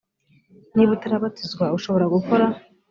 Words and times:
niba 0.73 0.91
utarabatizwa 0.97 1.65
ushobora 1.77 2.05
gukora 2.15 2.45